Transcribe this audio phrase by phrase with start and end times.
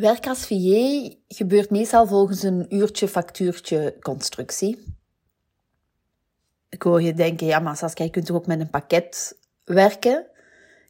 [0.00, 4.94] Werk als VA gebeurt meestal volgens een uurtje-factuurtje constructie.
[6.68, 10.26] Ik hoor je denken, ja, maar Saskia, je kunt toch ook met een pakket werken?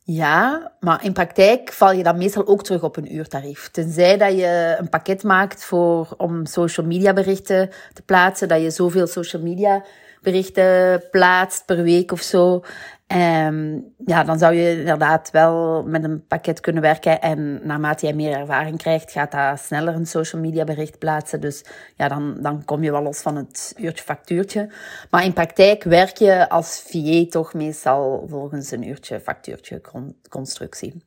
[0.02, 3.70] Ja, maar in praktijk val je dan meestal ook terug op een uurtarief.
[3.70, 8.70] Tenzij dat je een pakket maakt voor, om social media berichten te plaatsen, dat je
[8.70, 9.84] zoveel social media
[10.26, 12.64] berichten plaatst per week of zo.
[13.12, 17.20] Um, ja, dan zou je inderdaad wel met een pakket kunnen werken.
[17.20, 21.40] En naarmate jij meer ervaring krijgt, gaat dat sneller een social media bericht plaatsen.
[21.40, 21.64] Dus
[21.96, 24.72] ja, dan, dan kom je wel los van het uurtje factuurtje.
[25.10, 29.80] Maar in praktijk werk je als VA toch meestal volgens een uurtje factuurtje
[30.28, 31.04] constructie.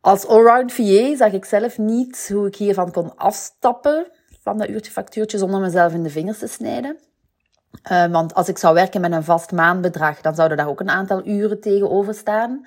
[0.00, 4.06] Als allround VA zag ik zelf niet hoe ik hiervan kon afstappen
[4.42, 6.98] van dat uurtje factuurtje zonder mezelf in de vingers te snijden.
[7.90, 10.90] Uh, want als ik zou werken met een vast maandbedrag, dan zouden daar ook een
[10.90, 12.66] aantal uren tegenover staan.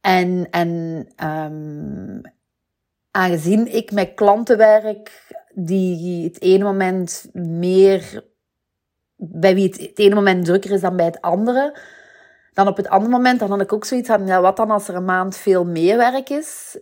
[0.00, 0.68] En, en
[1.24, 2.20] um,
[3.10, 8.24] aangezien ik met klanten werk die het ene moment meer,
[9.16, 11.78] bij wie het, het ene moment drukker is dan bij het andere,
[12.52, 14.88] dan op het andere moment, dan had ik ook zoiets van, ja, wat dan als
[14.88, 16.78] er een maand veel meer werk is,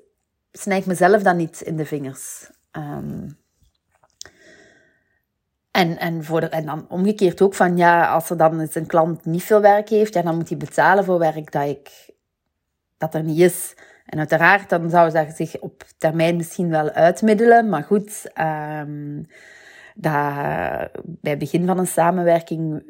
[0.52, 2.50] snij ik mezelf dan niet in de vingers.
[2.72, 3.37] Um,
[5.78, 9.42] en, en, voor en dan omgekeerd ook van, ja, als er dan een klant niet
[9.42, 12.10] veel werk heeft, ja, dan moet hij betalen voor werk dat, ik,
[12.96, 13.74] dat er niet is.
[14.06, 17.68] En uiteraard, dan zou ze zich op termijn misschien wel uitmiddelen.
[17.68, 18.30] Maar goed,
[18.80, 19.26] um,
[19.94, 20.12] dat,
[21.04, 22.82] bij het begin van een samenwerking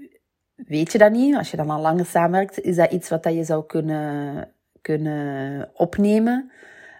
[0.56, 1.36] weet je dat niet.
[1.36, 4.48] Als je dan al langer samenwerkt, is dat iets wat dat je zou kunnen,
[4.80, 6.50] kunnen opnemen.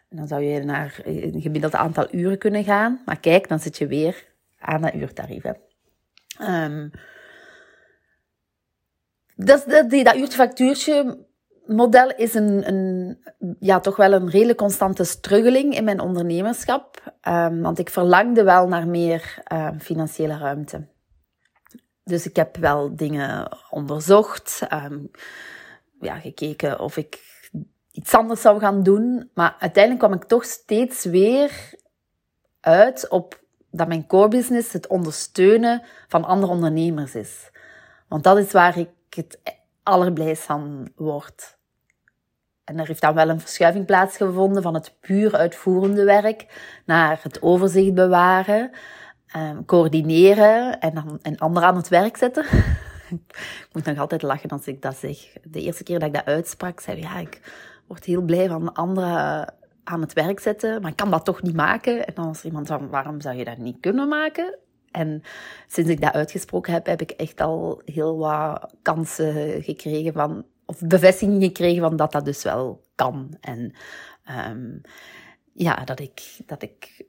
[0.09, 3.01] En dan zou je naar een gemiddeld aantal uren kunnen gaan.
[3.05, 4.27] Maar kijk, dan zit je weer
[4.59, 5.45] aan dat uurtarief.
[6.41, 6.91] Um,
[9.37, 11.27] dat, dat, dat uurtje factuurtje
[11.67, 13.19] model is een, een,
[13.61, 17.17] ja, toch wel een redelijk constante struggeling in mijn ondernemerschap.
[17.29, 20.87] Um, want ik verlangde wel naar meer um, financiële ruimte.
[22.05, 25.11] Dus ik heb wel dingen onderzocht, um,
[26.01, 27.21] ja, gekeken of ik
[27.93, 29.31] iets anders zou gaan doen.
[29.35, 31.75] Maar uiteindelijk kwam ik toch steeds weer
[32.61, 37.51] uit op dat mijn core business het ondersteunen van andere ondernemers is.
[38.09, 39.39] Want dat is waar ik het
[39.83, 41.57] allerblijst van word.
[42.65, 46.47] En er heeft dan wel een verschuiving plaatsgevonden van het puur uitvoerende werk
[46.87, 48.71] naar het overzicht bewaren,
[49.27, 52.45] eh, coördineren en dan een ander aan het werk zetten.
[53.11, 55.19] ik moet nog altijd lachen als ik dat zeg.
[55.43, 57.41] De eerste keer dat ik dat uitsprak, zei ik, ja, ik
[57.87, 59.55] word heel blij van anderen
[59.89, 62.07] aan het werk zetten, maar ik kan dat toch niet maken.
[62.07, 64.59] En dan was iemand van, waarom zou je dat niet kunnen maken?
[64.91, 65.23] En
[65.67, 70.81] sinds ik dat uitgesproken heb, heb ik echt al heel wat kansen gekregen van, of
[70.81, 73.37] bevestiging gekregen van dat dat dus wel kan.
[73.41, 73.73] En
[74.51, 74.81] um,
[75.53, 77.05] ja, dat ik, dat ik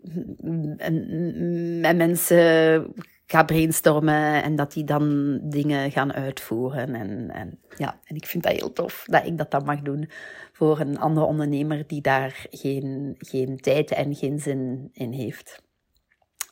[1.82, 2.94] met mensen
[3.32, 6.96] ga brainstormen en dat die dan dingen gaan uitvoeren.
[6.96, 10.10] En, en, ja, en ik vind dat heel tof dat ik dat dan mag doen
[10.54, 15.62] voor een andere ondernemer die daar geen, geen tijd en geen zin in heeft.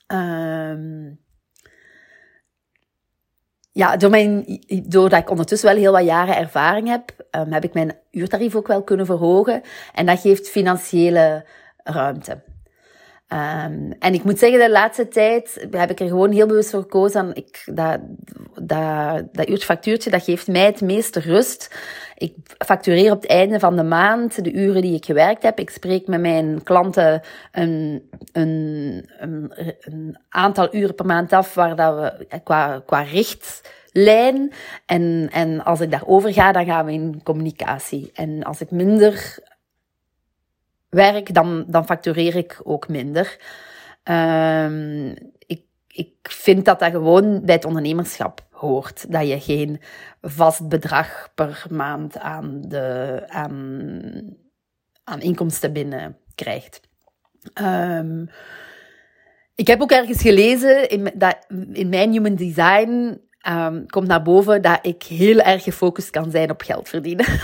[0.07, 1.19] Um,
[3.71, 4.45] ja, door mijn,
[4.87, 8.67] doordat ik ondertussen wel heel wat jaren ervaring heb, um, heb ik mijn uurtarief ook
[8.67, 9.61] wel kunnen verhogen.
[9.93, 11.45] En dat geeft financiële
[11.83, 12.43] ruimte.
[13.33, 16.81] Um, en ik moet zeggen, de laatste tijd heb ik er gewoon heel bewust voor
[16.81, 17.33] gekozen.
[17.65, 17.99] Dat,
[18.55, 21.75] dat, dat uurtje factuurtje, dat geeft mij het meeste rust.
[22.17, 25.59] Ik factureer op het einde van de maand de uren die ik gewerkt heb.
[25.59, 27.21] Ik spreek met mijn klanten
[27.51, 34.51] een, een, een, een aantal uren per maand af waar dat we qua, qua richtlijn.
[34.85, 38.11] En, en als ik daarover ga, dan gaan we in communicatie.
[38.13, 39.37] En als ik minder
[40.89, 43.37] werk, dan, dan factureer ik ook minder.
[44.03, 45.13] Um,
[45.45, 49.11] ik, ik vind dat dat gewoon bij het ondernemerschap hoort.
[49.11, 49.81] Dat je geen
[50.21, 54.01] vast bedrag per maand aan, de, aan,
[55.03, 56.79] aan inkomsten binnen krijgt.
[57.61, 58.29] Um,
[59.55, 61.37] ik heb ook ergens gelezen in, dat
[61.73, 66.51] in mijn human design um, komt naar boven dat ik heel erg gefocust kan zijn
[66.51, 67.25] op geld verdienen.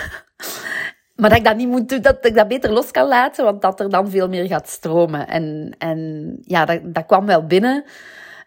[1.24, 3.62] Maar dat ik dat niet moet doen, dat ik dat beter los kan laten, want
[3.62, 5.28] dat er dan veel meer gaat stromen.
[5.28, 7.75] En, en ja, dat, dat kwam wel binnen.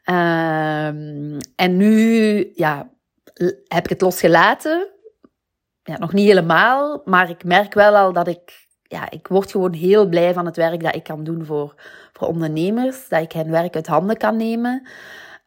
[0.05, 2.89] Um, en nu, ja,
[3.69, 4.89] heb ik het losgelaten.
[5.83, 9.73] Ja, nog niet helemaal, maar ik merk wel al dat ik, ja, ik word gewoon
[9.73, 11.75] heel blij van het werk dat ik kan doen voor,
[12.13, 13.09] voor ondernemers.
[13.09, 14.87] Dat ik hen werk uit handen kan nemen.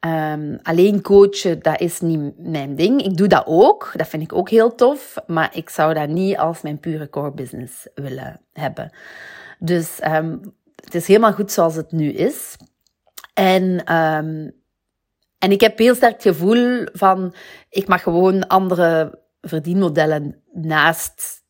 [0.05, 3.03] Um, alleen coachen, dat is niet mijn ding.
[3.03, 3.91] Ik doe dat ook.
[3.95, 5.15] Dat vind ik ook heel tof.
[5.27, 8.93] Maar ik zou dat niet als mijn pure core business willen hebben.
[9.59, 10.41] Dus um,
[10.83, 12.55] het is helemaal goed zoals het nu is.
[13.33, 14.51] En, um,
[15.37, 17.33] en ik heb heel sterk het gevoel van,
[17.69, 21.43] ik mag gewoon andere verdienmodellen naast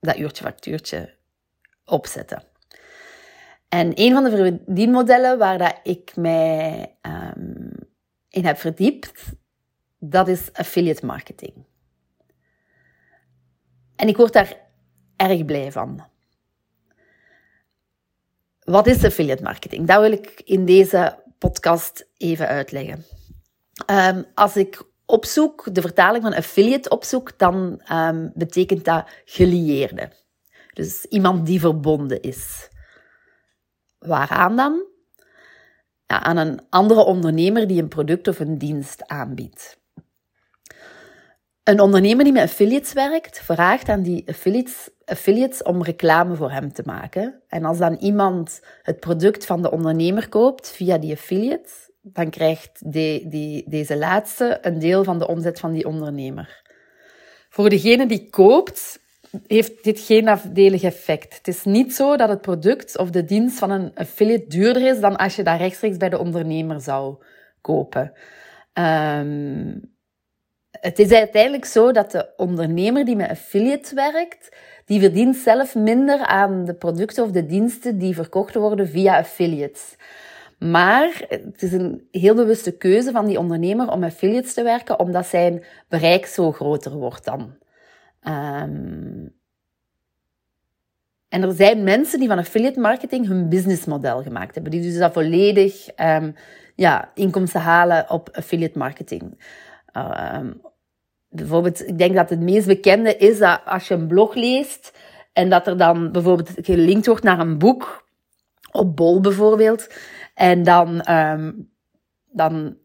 [0.00, 1.14] dat uurtje factuurtje
[1.84, 2.42] opzetten.
[3.74, 7.70] En een van de verdienmodellen waar dat ik mij um,
[8.28, 9.22] in heb verdiept,
[9.98, 11.52] dat is affiliate marketing.
[13.96, 14.56] En ik word daar
[15.16, 16.04] erg blij van.
[18.60, 19.86] Wat is affiliate marketing?
[19.86, 23.04] Dat wil ik in deze podcast even uitleggen.
[23.90, 30.10] Um, als ik opzoek, de vertaling van affiliate opzoek, dan um, betekent dat gelieerde.
[30.72, 32.72] Dus iemand die verbonden is.
[34.06, 34.84] Waaraan dan?
[36.06, 39.82] Ja, aan een andere ondernemer die een product of een dienst aanbiedt.
[41.64, 44.24] Een ondernemer die met affiliates werkt, vraagt aan die
[45.04, 47.42] affiliates, om reclame voor hem te maken.
[47.48, 51.70] En als dan iemand het product van de ondernemer koopt via die affiliate,
[52.02, 56.62] dan krijgt die, die, deze laatste een deel van de omzet van die ondernemer.
[57.48, 59.00] Voor degene die koopt,
[59.46, 61.36] heeft dit geen afdelig effect.
[61.36, 65.00] Het is niet zo dat het product of de dienst van een affiliate duurder is
[65.00, 67.16] dan als je dat rechtstreeks bij de ondernemer zou
[67.60, 68.12] kopen.
[68.72, 69.92] Um,
[70.80, 76.18] het is uiteindelijk zo dat de ondernemer die met affiliate werkt, die verdient zelf minder
[76.18, 79.96] aan de producten of de diensten die verkocht worden via affiliates.
[80.58, 85.26] Maar het is een heel bewuste keuze van die ondernemer om affiliates te werken, omdat
[85.26, 87.56] zijn bereik zo groter wordt dan.
[88.28, 89.34] Um,
[91.28, 95.12] en er zijn mensen die van affiliate marketing hun businessmodel gemaakt hebben, die dus dat
[95.12, 96.34] volledig um,
[96.74, 99.44] ja, inkomsten halen op affiliate marketing.
[99.96, 100.60] Um,
[101.28, 104.98] bijvoorbeeld, ik denk dat het meest bekende is dat als je een blog leest
[105.32, 108.08] en dat er dan bijvoorbeeld gelinkt wordt naar een boek,
[108.72, 109.94] op Bol bijvoorbeeld,
[110.34, 110.98] en dan,
[112.30, 112.76] dan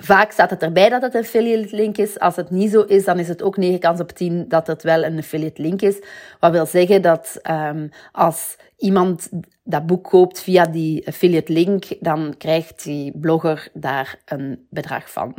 [0.00, 2.18] vaak staat het erbij dat het een affiliate link is.
[2.18, 4.82] Als het niet zo is, dan is het ook 9 kans op 10 dat het
[4.82, 6.02] wel een affiliate link is.
[6.40, 9.28] Wat wil zeggen dat um, als iemand
[9.64, 15.34] dat boek koopt via die affiliate link, dan krijgt die blogger daar een bedrag van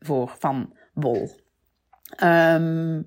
[0.00, 1.30] voor van Bol.
[2.22, 3.06] Um,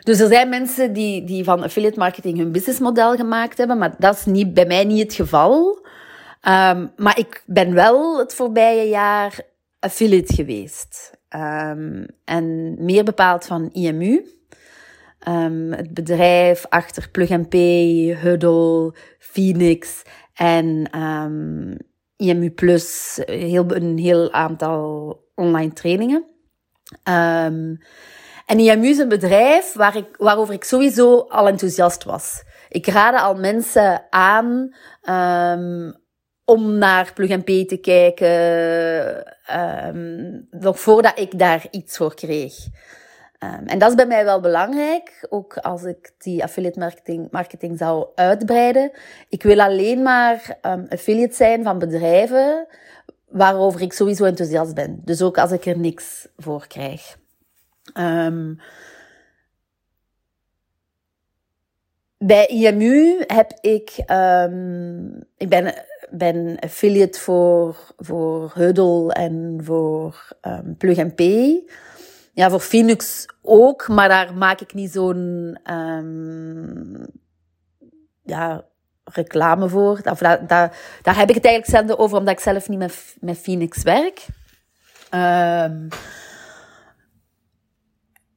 [0.00, 4.14] dus er zijn mensen die, die van affiliate marketing hun businessmodel gemaakt hebben, maar dat
[4.14, 5.80] is niet, bij mij niet het geval.
[6.48, 9.40] Um, maar ik ben wel het voorbije jaar
[9.82, 11.20] affiliate geweest.
[11.36, 14.26] Um, en meer bepaald van IMU.
[15.28, 20.02] Um, het bedrijf achter Plug Pay, Huddle, Phoenix
[20.34, 21.76] en um,
[22.16, 23.18] IMU Plus.
[23.24, 26.24] Heel, een heel aantal online trainingen.
[28.46, 32.44] En IMU is een bedrijf waar ik, waarover ik sowieso al enthousiast was.
[32.68, 34.74] Ik raadde al mensen aan
[36.44, 42.54] om naar Plug Pay te kijken, um, nog voordat ik daar iets voor kreeg.
[43.38, 47.78] Um, en dat is bij mij wel belangrijk, ook als ik die affiliate marketing, marketing
[47.78, 48.90] zou uitbreiden.
[49.28, 52.66] Ik wil alleen maar um, affiliate zijn van bedrijven
[53.28, 55.00] waarover ik sowieso enthousiast ben.
[55.04, 57.18] Dus ook als ik er niks voor krijg.
[57.98, 58.60] Um,
[62.18, 63.90] bij IMU heb ik,
[65.36, 65.74] ik ben,
[66.12, 71.64] ben affiliate voor, voor Huddle en voor um, Plug Pay.
[72.32, 77.06] Ja, voor Phoenix ook, maar daar maak ik niet zo'n um,
[78.22, 78.64] ja,
[79.04, 80.02] reclame voor.
[80.02, 83.38] Daar, daar, daar heb ik het eigenlijk zelf over, omdat ik zelf niet met, met
[83.38, 84.26] Phoenix werk.
[85.14, 85.88] Um,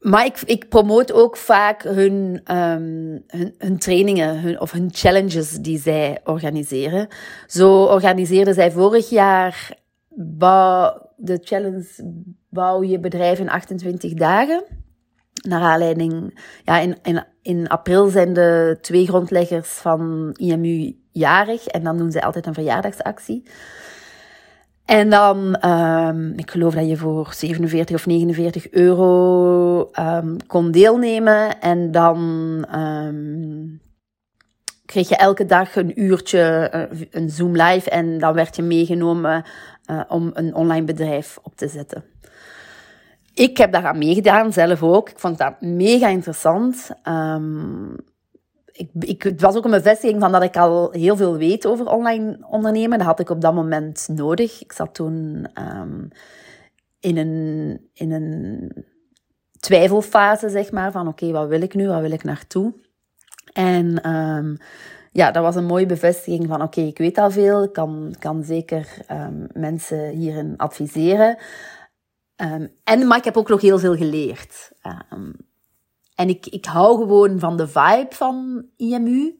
[0.06, 5.52] maar ik, ik promoot ook vaak hun, um, hun, hun, trainingen hun, of hun challenges
[5.52, 7.08] die zij organiseren.
[7.48, 9.78] Zo organiseerden zij vorig jaar
[11.16, 11.86] de challenge
[12.50, 14.64] Bouw je bedrijf in 28 dagen.
[15.48, 21.84] Naar aanleiding, ja, in, in, in april zijn de twee grondleggers van IMU jarig en
[21.84, 23.44] dan doen zij altijd een verjaardagsactie.
[24.86, 31.60] En dan, um, ik geloof dat je voor 47 of 49 euro um, kon deelnemen.
[31.62, 32.18] En dan
[32.76, 33.82] um,
[34.86, 37.90] kreeg je elke dag een uurtje, uh, een Zoom live.
[37.90, 39.44] En dan werd je meegenomen
[39.92, 42.04] uh, om een online bedrijf op te zetten.
[43.34, 45.10] Ik heb daaraan meegedaan, zelf ook.
[45.10, 46.90] Ik vond dat mega interessant.
[47.08, 47.96] Um,
[48.76, 51.88] ik, ik, het was ook een bevestiging van dat ik al heel veel weet over
[51.88, 52.98] online ondernemen.
[52.98, 54.62] Dat had ik op dat moment nodig.
[54.62, 55.48] Ik zat toen
[55.80, 56.08] um,
[57.00, 58.72] in, een, in een
[59.60, 62.74] twijfelfase, zeg maar, van oké, wat wil ik nu, wat wil ik naartoe?
[63.54, 64.58] En um,
[65.12, 68.44] ja, dat was een mooie bevestiging van oké, ik weet al veel, ik kan, kan
[68.44, 71.38] zeker um, mensen hierin adviseren.
[72.84, 74.72] En, maar ik heb ook nog heel veel geleerd.
[76.16, 79.40] En ik, ik hou gewoon van de vibe van IMU.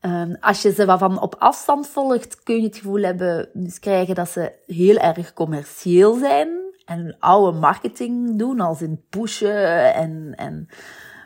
[0.00, 4.14] Um, als je ze van op afstand volgt, kun je het gevoel hebben, dus krijgen
[4.14, 6.48] dat ze heel erg commercieel zijn.
[6.84, 10.68] En oude marketing doen, als in pushen en, en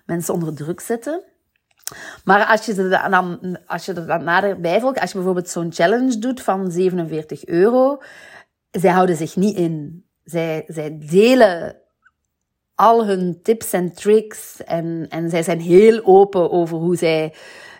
[0.06, 1.22] mensen onder druk zetten.
[2.24, 5.72] Maar als je, er dan, als je er dan nader bijvolgt, als je bijvoorbeeld zo'n
[5.72, 8.02] challenge doet van 47 euro,
[8.70, 10.04] zij houden zich niet in.
[10.24, 11.79] Zij, zij delen
[12.80, 17.32] al hun tips en tricks en, en zij zijn heel open over hoe zij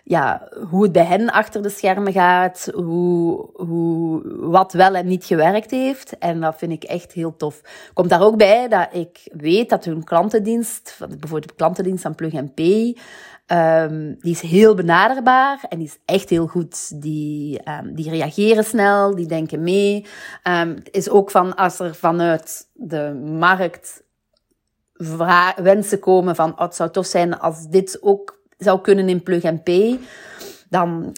[0.04, 5.24] ja, hoe het bij hen achter de schermen gaat, hoe, hoe, wat wel en niet
[5.24, 6.18] gewerkt heeft.
[6.18, 7.60] En dat vind ik echt heel tof.
[7.92, 12.54] Komt daar ook bij dat ik weet dat hun klantendienst, bijvoorbeeld de klantendienst van Plug
[12.54, 12.96] Pay,
[13.46, 17.02] um, die is heel benaderbaar en die is echt heel goed.
[17.02, 20.06] Die, um, die reageren snel, die denken mee.
[20.42, 24.02] Het is ook van als er vanuit de markt
[25.56, 29.44] wensen komen van oh, het zou tof zijn als dit ook zou kunnen in Plug
[29.44, 29.64] and
[30.70, 31.16] dan,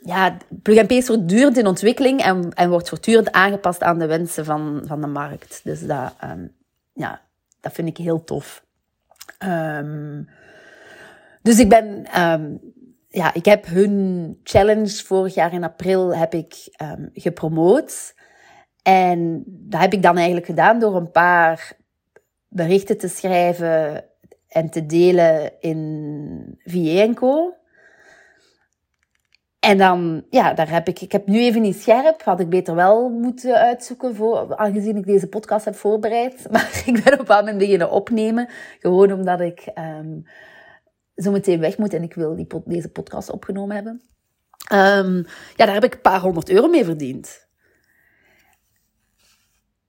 [0.00, 4.06] ja, Plug and Pay is voortdurend in ontwikkeling en, en wordt voortdurend aangepast aan de
[4.06, 5.60] wensen van, van de markt.
[5.64, 6.56] Dus dat, um,
[6.92, 7.20] ja,
[7.60, 8.64] dat vind ik heel tof.
[9.44, 10.28] Um,
[11.42, 12.60] dus ik ben, um,
[13.08, 16.54] ja, ik heb hun challenge vorig jaar in april heb ik
[17.12, 18.14] gepromoot.
[18.82, 21.78] En dat heb ik dan eigenlijk gedaan door een paar
[22.50, 24.04] berichten te schrijven
[24.48, 27.54] en te delen in VA Co.
[29.60, 32.74] En dan, ja, daar heb ik, ik heb nu even niet scherp, had ik beter
[32.74, 36.46] wel moeten uitzoeken, voor, aangezien ik deze podcast heb voorbereid.
[36.50, 40.26] Maar ik ben op een moment beginnen opnemen, gewoon omdat ik um,
[41.14, 44.02] zo meteen weg moet en ik wil die, deze podcast opgenomen hebben.
[44.72, 45.26] Um,
[45.56, 47.48] ja, daar heb ik een paar honderd euro mee verdiend.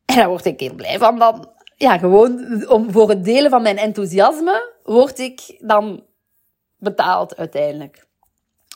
[0.05, 1.49] En daar word ik heel blij van dan
[1.81, 6.03] ja, gewoon om, voor het delen van mijn enthousiasme word ik dan
[6.77, 8.05] betaald uiteindelijk.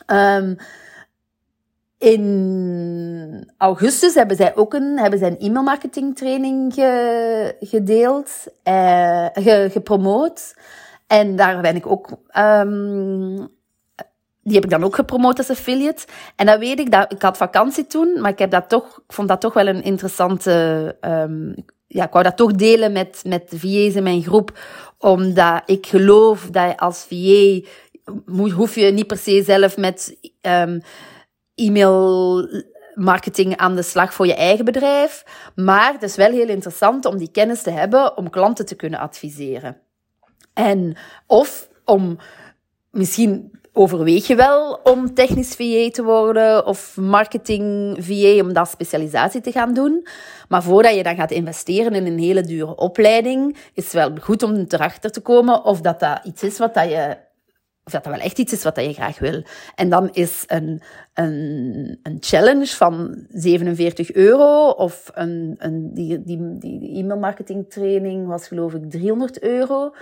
[0.08, 0.58] Um,
[1.98, 8.48] in augustus hebben zij ook een, hebben zij een e-mailmarketing training ge, gedeeld,
[9.34, 10.56] ge, gepromoot.
[11.08, 13.36] En daar ben ik ook, um,
[14.42, 16.06] die heb ik dan ook gepromoot als affiliate.
[16.36, 19.14] En dan weet ik dat, ik had vakantie toen, maar ik heb dat toch, ik
[19.14, 21.56] vond dat toch wel een interessante, um,
[21.96, 24.60] ja, ik wou dat toch delen met, met de in mijn groep,
[24.98, 27.70] omdat ik geloof dat je als VA
[28.54, 30.82] hoef je niet per se zelf met um,
[31.56, 32.48] e-mail
[32.94, 35.24] marketing aan de slag voor je eigen bedrijf.
[35.56, 39.00] Maar het is wel heel interessant om die kennis te hebben om klanten te kunnen
[39.00, 39.78] adviseren.
[40.54, 40.98] En
[41.28, 42.18] of om
[42.92, 49.41] misschien overweeg je wel om technisch VA te worden of marketing VA, om dat specialisatie
[49.41, 50.08] te gaan doen.
[50.50, 54.44] Maar voordat je dan gaat investeren in een hele dure opleiding, is het wel goed
[54.44, 57.17] om erachter te komen of dat dat iets is wat dat je
[57.86, 59.44] of dat dat wel echt iets is wat dat je graag wil.
[59.75, 60.82] En dan is een,
[61.13, 68.48] een, een challenge van 47 euro of een, een, die, die, die e-mailmarketing training was
[68.48, 69.94] geloof ik 300 euro.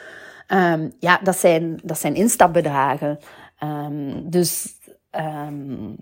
[0.47, 3.19] Um, ja, dat zijn, dat zijn instapbedragen.
[3.63, 4.67] Um, dus
[5.11, 5.95] um,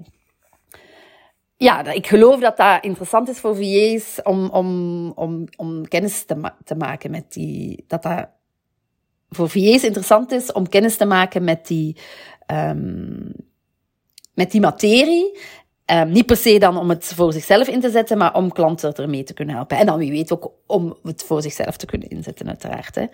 [1.57, 6.51] ja, ik geloof dat dat interessant is voor VA's om, om, om, om kennis te,
[6.63, 7.83] te maken met die.
[7.87, 8.29] Dat dat
[9.29, 11.97] voor VA's interessant is om kennis te maken met die,
[12.51, 13.33] um,
[14.33, 15.39] met die materie.
[16.07, 19.23] Niet per se dan om het voor zichzelf in te zetten, maar om klanten ermee
[19.23, 19.77] te kunnen helpen.
[19.77, 22.95] En dan wie weet ook om het voor zichzelf te kunnen inzetten, uiteraard.
[22.95, 23.05] Hè.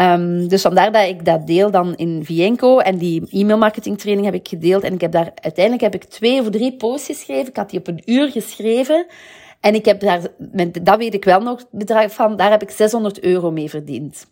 [0.00, 2.78] Um, dus vandaar dat ik dat deel dan in Vienco.
[2.78, 4.82] En die e-mailmarketing training heb ik gedeeld.
[4.82, 7.48] En ik heb daar, uiteindelijk heb ik twee of drie posts geschreven.
[7.48, 9.06] Ik had die op een uur geschreven.
[9.60, 10.20] En ik heb daar,
[10.82, 14.26] dat weet ik wel nog, bedrag van, daar heb ik 600 euro mee verdiend.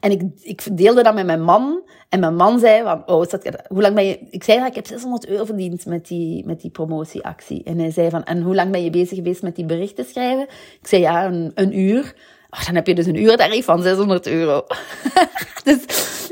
[0.00, 1.82] En ik, ik deelde dat met mijn man.
[2.08, 3.24] En mijn man zei van, oh,
[3.68, 4.18] hoe lang ben je...
[4.30, 7.62] Ik zei, ik heb 600 euro verdiend met die, met die promotieactie.
[7.62, 10.46] En hij zei van, en hoe lang ben je bezig geweest met die berichten schrijven?
[10.80, 12.14] Ik zei, ja, een uur.
[12.50, 14.66] Oh, dan heb je dus een uurtarief van 600 euro.
[15.64, 15.84] dus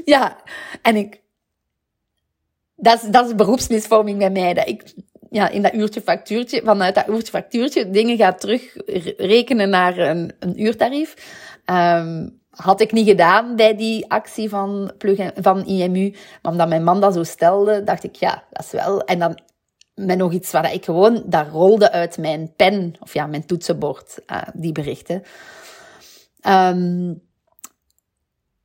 [0.05, 0.37] ja,
[0.83, 1.21] en ik...
[2.77, 4.55] Dat is, dat is beroepsmisvorming bij mij.
[4.55, 4.95] Dat ik
[5.31, 10.63] ja, in dat uurtje factuurtje, vanuit dat uurtje factuurtje, dingen gaat terugrekenen naar een, een
[10.63, 11.15] uurtarief.
[11.71, 16.15] Um, had ik niet gedaan bij die actie van, plug van IMU.
[16.43, 19.05] Maar omdat mijn man dat zo stelde, dacht ik, ja, dat is wel.
[19.05, 19.41] En dan
[19.95, 24.19] met nog iets waar ik gewoon, dat rolde uit mijn pen, of ja, mijn toetsenbord,
[24.27, 25.23] uh, die berichten.
[26.49, 27.23] Um,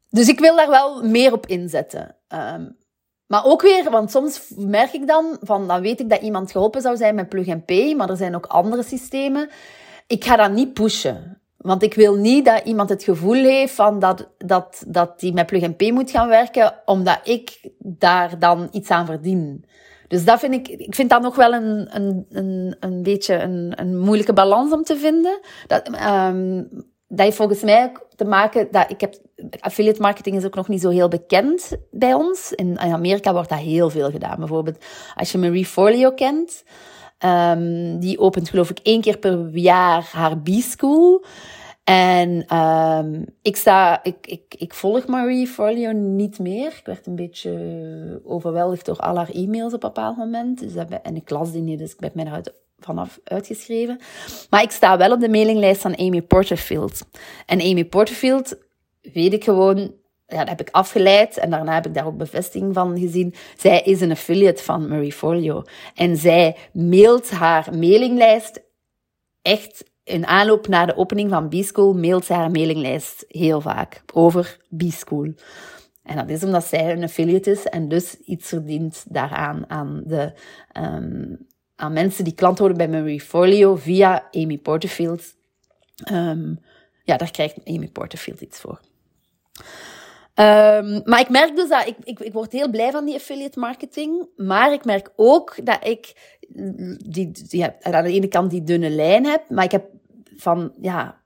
[0.10, 2.16] dus ik wil daar wel meer op inzetten.
[2.30, 2.80] Um,
[3.28, 6.82] Maar ook weer, want soms merk ik dan, van, dan weet ik dat iemand geholpen
[6.82, 9.50] zou zijn met Plug Pay, maar er zijn ook andere systemen.
[10.08, 11.42] Ik ga dat niet pushen.
[11.58, 15.46] Want ik wil niet dat iemand het gevoel heeft van dat, dat, dat die met
[15.46, 19.66] Plug Pay moet gaan werken, omdat ik daar dan iets aan verdien.
[20.08, 23.74] Dus dat vind ik, ik vind dat nog wel een, een, een, een beetje een,
[23.76, 25.40] een moeilijke balans om te vinden.
[25.68, 26.70] Dat, um,
[27.14, 29.16] dat heeft volgens mij te maken dat ik heb
[29.60, 32.52] affiliate marketing is ook nog niet zo heel bekend bij ons.
[32.52, 34.40] In, Amerika wordt dat heel veel gedaan.
[34.40, 36.64] Bijvoorbeeld als je Marie Forleo kent,
[37.26, 41.26] um, die opent geloof ik één keer per jaar haar B-school.
[41.84, 46.68] En um, ik, sta, ik, ik, ik volg Marie Forleo niet meer.
[46.68, 50.60] Ik werd een beetje overweldigd door al haar e-mails op een bepaald moment.
[50.60, 52.44] Dus dat, en ik las die niet, dus ik ben mij
[52.86, 54.00] vanaf uitgeschreven.
[54.50, 57.06] Maar ik sta wel op de mailinglijst van Amy Porterfield.
[57.46, 58.56] En Amy Porterfield
[59.02, 59.94] weet ik gewoon,
[60.28, 63.34] ja, dat heb ik afgeleid en daarna heb ik daar ook bevestiging van gezien.
[63.58, 65.64] Zij is een affiliate van Marie Forleo.
[65.96, 68.62] En zij mailt haar mailinglijst
[69.42, 74.58] echt in aanloop naar de opening van B-School, mailt zij haar mailinglijst heel vaak over
[74.78, 75.34] B-School.
[76.04, 80.34] En dat is omdat zij een affiliate is en dus iets verdient daaraan aan de
[80.78, 81.48] um,
[81.82, 85.36] aan mensen die klant worden bij Marie Folio via Amy Porterfield.
[86.12, 86.60] Um,
[87.04, 88.80] ja, daar krijgt Amy Porterfield iets voor.
[90.36, 93.60] Um, maar ik merk dus dat ik, ik, ik word heel blij van die affiliate
[93.60, 94.28] marketing.
[94.36, 96.14] Maar ik merk ook dat ik
[97.06, 99.50] die, die, aan de ene kant die dunne lijn heb.
[99.50, 99.86] Maar ik heb
[100.38, 101.22] van, ja,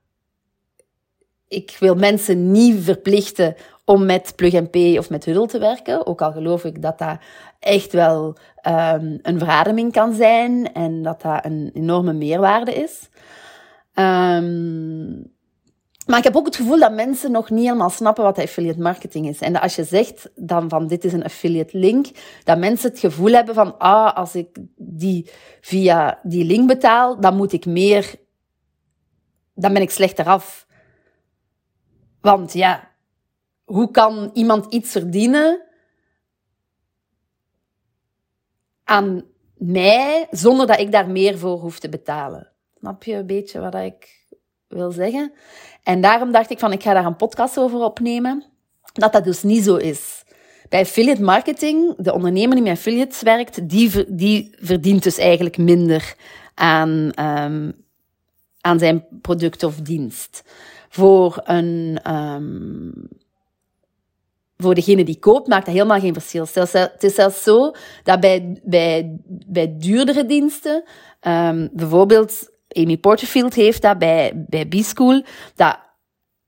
[1.48, 6.06] ik wil mensen niet verplichten om met Plug Pay of met Huddle te werken.
[6.06, 7.18] Ook al geloof ik dat dat
[7.58, 13.08] echt wel um, een verademing kan zijn en dat dat een enorme meerwaarde is.
[13.94, 15.34] Um,
[16.06, 19.28] maar ik heb ook het gevoel dat mensen nog niet helemaal snappen wat affiliate marketing
[19.28, 19.40] is.
[19.40, 22.06] En dat als je zegt dan van dit is een affiliate link,
[22.44, 27.36] dat mensen het gevoel hebben van ah, als ik die via die link betaal, dan
[27.36, 28.14] moet ik meer,
[29.54, 30.66] dan ben ik slechter af.
[32.20, 32.95] Want ja,
[33.66, 35.62] hoe kan iemand iets verdienen
[38.84, 39.24] aan
[39.54, 42.52] mij zonder dat ik daar meer voor hoef te betalen?
[42.78, 44.24] Snap je een beetje wat ik
[44.68, 45.32] wil zeggen?
[45.82, 48.44] En daarom dacht ik van, ik ga daar een podcast over opnemen.
[48.92, 50.24] Dat dat dus niet zo is.
[50.68, 56.14] Bij affiliate marketing, de ondernemer die met affiliates werkt, die, die verdient dus eigenlijk minder
[56.54, 57.84] aan, um,
[58.60, 60.42] aan zijn product of dienst.
[60.88, 63.08] Voor een, um,
[64.56, 66.46] voor degene die koopt, maakt dat helemaal geen verschil.
[66.52, 67.70] Het is zelfs zo
[68.02, 70.84] dat bij, bij, bij duurdere diensten,
[71.20, 75.22] um, bijvoorbeeld Amy Porterfield heeft dat bij, bij B-School,
[75.54, 75.78] dat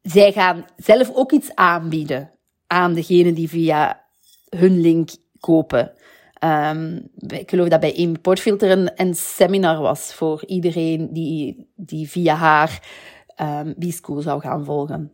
[0.02, 2.30] zij gaan zelf ook iets aanbieden
[2.66, 4.04] aan degene die via
[4.48, 5.92] hun link kopen.
[6.44, 12.08] Um, ik geloof dat bij Amy Porterfield er een, seminar was voor iedereen die, die
[12.08, 12.82] via haar
[13.40, 15.12] um, B-School zou gaan volgen.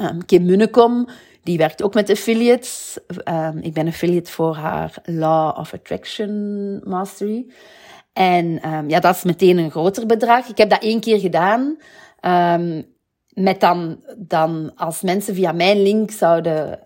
[0.00, 1.08] Um, Kim Munnekom,
[1.42, 2.98] die werkt ook met affiliates.
[3.24, 7.46] Um, ik ben affiliate voor haar Law of Attraction Mastery.
[8.12, 10.48] En um, ja, dat is meteen een groter bedrag.
[10.48, 11.76] Ik heb dat één keer gedaan.
[13.28, 16.78] Met dan, dan als mensen via mijn link zouden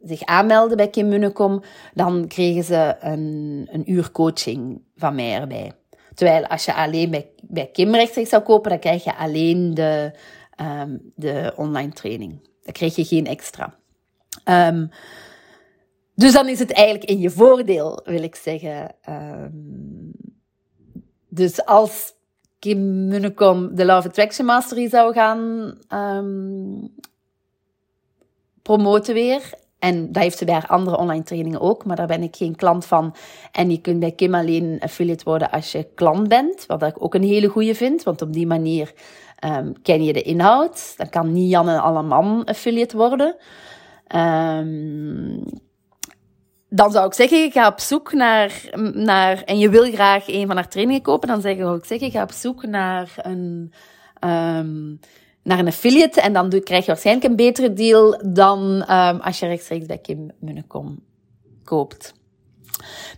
[0.00, 1.62] zich aanmelden bij Kim Munnekom,
[1.94, 5.72] dan kregen ze een, een uur coaching van mij erbij.
[6.14, 10.12] Terwijl als je alleen bij, bij Kim rechtstreeks zou kopen, dan krijg je alleen de,
[10.60, 12.48] um, de online training.
[12.62, 13.74] Dan krijg je geen extra.
[14.44, 14.90] Um,
[16.14, 18.94] dus dan is het eigenlijk in je voordeel, wil ik zeggen.
[19.08, 20.12] Um,
[21.28, 22.12] dus als
[22.58, 25.74] Kim Munnekom de Love Attraction Mastery zou gaan
[28.62, 29.52] promoten weer.
[29.78, 32.56] En dat heeft ze bij haar andere online trainingen ook, maar daar ben ik geen
[32.56, 33.14] klant van.
[33.52, 37.14] En je kunt bij Kim alleen affiliate worden als je klant bent, wat ik ook
[37.14, 38.92] een hele goede vind, want op die manier
[39.44, 40.94] um, ken je de inhoud.
[40.96, 43.36] Dan kan niet Jan en Alleman affiliate worden.
[44.16, 45.42] Um,
[46.68, 50.56] dan zou ik zeggen, ga op zoek naar, naar, en je wil graag een van
[50.56, 53.72] haar trainingen kopen, dan zou ik zeggen, ga op zoek naar een,
[54.20, 55.00] um,
[55.42, 58.86] naar een affiliate en dan krijg je waarschijnlijk een betere deal dan
[59.20, 60.98] als je rechtstreeks bij Kim Munnekom
[61.64, 62.14] koopt.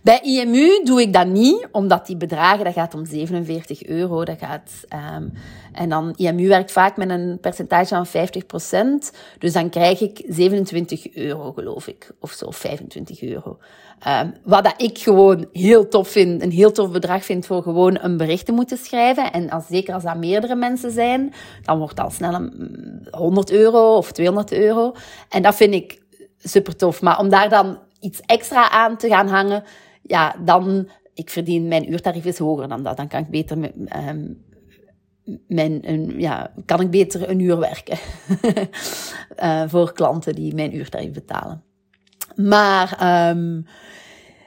[0.01, 4.23] Bij IMU doe ik dat niet, omdat die bedragen, dat gaat om 47 euro.
[4.23, 4.71] Dat gaat,
[5.17, 5.33] um,
[5.73, 9.11] en dan, IMU werkt vaak met een percentage van 50%.
[9.39, 12.11] Dus dan krijg ik 27 euro, geloof ik.
[12.19, 13.57] Of zo, 25 euro.
[14.07, 17.97] Um, wat dat ik gewoon heel tof vind, een heel tof bedrag vind voor gewoon
[18.01, 19.31] een bericht te moeten schrijven.
[19.31, 23.51] En als, zeker als dat meerdere mensen zijn, dan wordt dat al snel een 100
[23.51, 24.93] euro of 200 euro.
[25.29, 26.01] En dat vind ik
[26.37, 27.01] super tof.
[27.01, 29.63] Maar om daar dan iets extra aan te gaan hangen,
[30.01, 32.97] ja, dan, ik verdien, mijn uurtarief is hoger dan dat.
[32.97, 33.73] Dan kan ik beter met,
[34.09, 34.45] um,
[35.47, 37.97] mijn, een, ja, kan ik beter een uur werken
[39.43, 41.63] uh, voor klanten die mijn uurtarief betalen.
[42.35, 43.65] Maar um,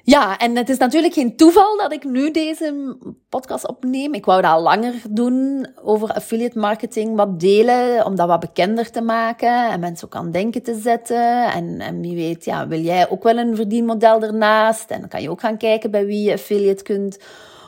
[0.02, 2.96] ja, en het is natuurlijk geen toeval dat ik nu deze
[3.28, 4.14] podcast opneem.
[4.14, 8.90] Ik wou dat al langer doen over affiliate marketing, wat delen, om dat wat bekender
[8.90, 11.52] te maken en mensen ook aan denken te zetten.
[11.52, 14.90] En, en wie weet, ja, wil jij ook wel een verdienmodel ernaast?
[14.90, 17.18] En dan kan je ook gaan kijken bij wie je affiliate kunt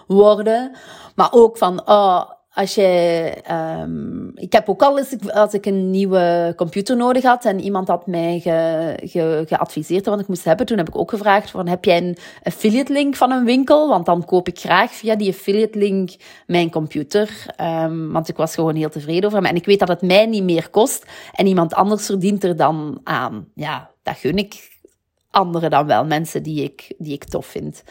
[0.07, 0.71] worden.
[1.15, 3.35] Maar ook van, oh, als je,
[3.81, 7.89] um, ik heb ook al eens, als ik een nieuwe computer nodig had en iemand
[7.89, 11.69] had mij ge, ge, geadviseerd wat ik moest hebben, toen heb ik ook gevraagd van,
[11.69, 13.89] heb jij een affiliate link van een winkel?
[13.89, 16.11] Want dan koop ik graag via die affiliate link
[16.47, 17.47] mijn computer.
[17.61, 19.47] Um, want ik was gewoon heel tevreden over hem.
[19.47, 23.01] En ik weet dat het mij niet meer kost en iemand anders verdient er dan
[23.05, 23.49] aan.
[23.55, 24.71] Ja, dat gun ik
[25.31, 27.83] anderen dan wel, mensen die ik, die ik tof vind.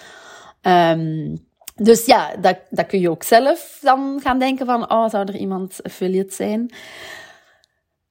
[0.61, 1.49] Um,
[1.83, 5.35] dus ja, dat, dat kun je ook zelf dan gaan denken van, oh, zou er
[5.35, 6.73] iemand affiliate zijn?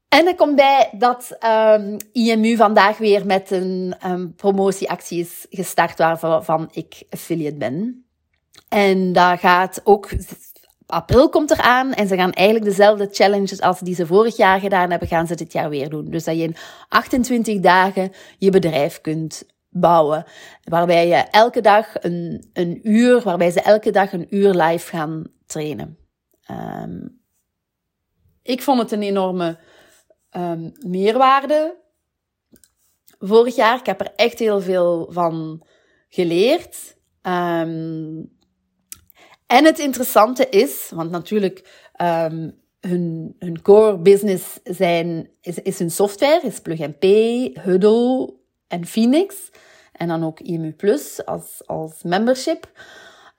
[0.09, 1.37] En er komt bij dat
[1.77, 8.05] um, IMU vandaag weer met een um, promotieactie is gestart waarvan ik affiliate ben.
[8.69, 10.09] En dat gaat ook,
[10.87, 14.91] april komt eraan en ze gaan eigenlijk dezelfde challenges als die ze vorig jaar gedaan
[14.91, 16.11] hebben, gaan ze dit jaar weer doen.
[16.11, 16.57] Dus dat je in
[16.89, 20.25] 28 dagen je bedrijf kunt bouwen.
[20.65, 25.25] Waarbij je elke dag een, een uur, waarbij ze elke dag een uur live gaan
[25.47, 25.99] trainen.
[26.51, 27.21] Um,
[28.43, 29.59] ik vond het een enorme
[30.37, 31.77] um, meerwaarde
[33.19, 33.79] vorig jaar.
[33.79, 35.67] Ik heb er echt heel veel van
[36.09, 36.97] geleerd.
[37.23, 38.39] Um,
[39.47, 41.89] en het interessante is, want natuurlijk
[42.81, 48.40] hun, hun core business zijn, is, is hun software, is Plug and Pay, Huddle,
[48.71, 49.51] en Phoenix.
[49.93, 52.71] En dan ook IMU Plus als, als membership.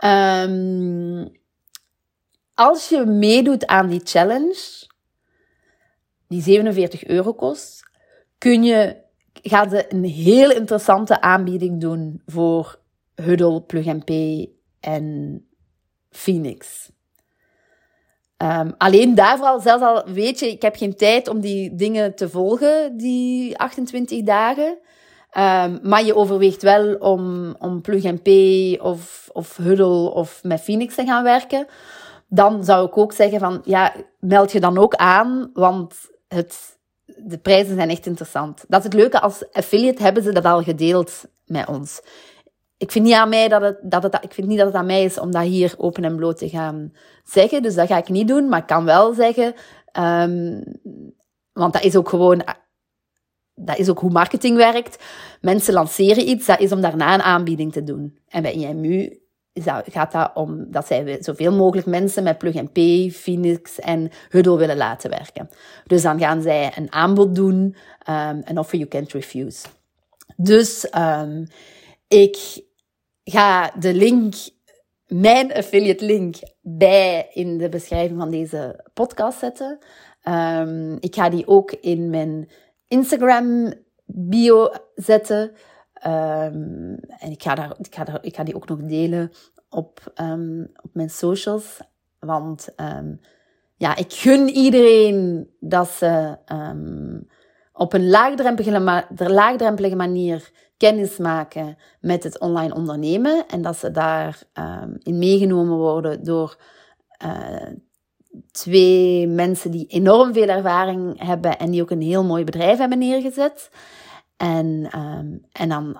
[0.06, 1.32] Um,
[2.54, 4.88] als je meedoet aan die challenge,
[6.28, 7.84] die 47 euro kost,
[8.38, 8.98] kun je,
[9.34, 12.80] gaat ze een heel interessante aanbieding doen voor
[13.15, 15.46] Huddle, Plug Pay en
[16.10, 16.89] Phoenix.
[18.38, 22.15] Um, alleen daarvoor al, zelfs al weet je, ik heb geen tijd om die dingen
[22.15, 24.78] te volgen, die 28 dagen.
[25.38, 30.96] Um, maar je overweegt wel om, om Plug Pay of, of Huddle of met Phoenix
[30.96, 31.67] te gaan werken.
[32.28, 35.96] Dan zou ik ook zeggen van, ja, meld je dan ook aan, want
[36.28, 38.65] het, de prijzen zijn echt interessant.
[38.67, 42.02] Dat is het leuke, als affiliate hebben ze dat al gedeeld met ons.
[42.78, 44.86] Ik vind niet aan mij dat het, dat het, ik vind niet dat het aan
[44.86, 47.62] mij is om dat hier open en bloot te gaan zeggen.
[47.62, 48.50] Dus dat ga ik niet doen.
[48.50, 49.54] Maar ik kan wel zeggen,
[50.00, 50.63] um,
[51.54, 52.44] want dat is ook gewoon
[53.56, 55.04] dat is ook hoe marketing werkt.
[55.42, 58.20] Mensen lanceren iets, dat is om daarna een aanbieding te doen.
[58.28, 59.20] En bij IMU
[59.54, 62.72] dat, gaat dat om dat zij zoveel mogelijk mensen met Plug and
[63.14, 65.50] Phoenix en Huddle willen laten werken.
[65.86, 67.76] Dus dan gaan zij een aanbod doen,
[68.10, 69.66] um, een offer you can't refuse.
[70.36, 71.48] Dus um,
[72.08, 72.64] ik
[73.24, 74.34] ga de link,
[75.08, 79.80] mijn affiliate link, bij in de beschrijving van deze podcast zetten.
[80.24, 82.50] Um, ik ga die ook in mijn
[82.92, 83.74] Instagram
[84.06, 85.52] bio zetten.
[86.06, 89.32] Um, en ik ga, daar, ik, ga daar, ik ga die ook nog delen
[89.70, 91.80] op, um, op mijn socials.
[92.20, 93.20] Want um,
[93.76, 96.38] ja, ik gun iedereen dat ze
[97.74, 103.48] op een laagdrempelige, laagdrempelige manier kennis maken met het online ondernemen.
[103.48, 106.58] En dat ze daarin in meegenomen worden door
[107.26, 107.76] uh,
[108.52, 112.98] twee mensen die enorm veel ervaring hebben en die ook een heel mooi bedrijf hebben
[112.98, 113.70] neergezet.
[114.38, 115.98] En, um, en dan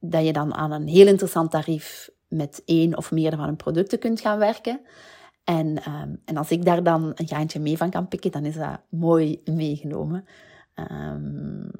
[0.00, 3.98] dat je dan aan een heel interessant tarief met één of meer van hun producten
[3.98, 4.80] kunt gaan werken.
[5.44, 8.54] En, um, en als ik daar dan een gaantje mee van kan pikken, dan is
[8.54, 10.26] dat mooi meegenomen.
[10.90, 11.70] Um,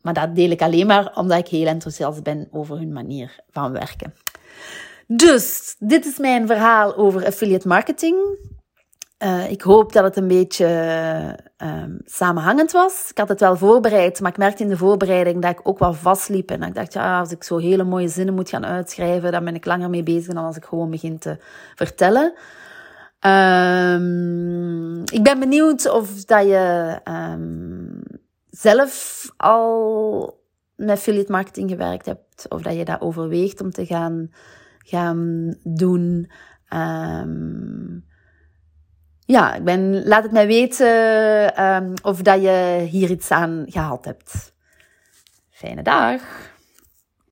[0.00, 3.72] maar dat deel ik alleen maar omdat ik heel enthousiast ben over hun manier van
[3.72, 4.14] werken.
[5.10, 8.16] Dus, dit is mijn verhaal over affiliate marketing.
[9.22, 10.66] Uh, ik hoop dat het een beetje
[11.62, 13.06] uh, samenhangend was.
[13.10, 15.94] Ik had het wel voorbereid, maar ik merkte in de voorbereiding dat ik ook wel
[15.94, 16.50] vastliep.
[16.50, 19.54] En ik dacht, ja, als ik zo hele mooie zinnen moet gaan uitschrijven, dan ben
[19.54, 21.36] ik langer mee bezig dan als ik gewoon begin te
[21.74, 22.32] vertellen.
[23.26, 28.02] Um, ik ben benieuwd of dat je um,
[28.50, 30.40] zelf al
[30.76, 34.30] met affiliate marketing gewerkt hebt, of dat je dat overweegt om te gaan
[34.88, 36.30] gaan doen.
[36.74, 38.04] Um,
[39.24, 44.04] ja, ik ben, laat het mij weten um, of dat je hier iets aan gehad
[44.04, 44.54] hebt.
[45.50, 46.22] Fijne dag!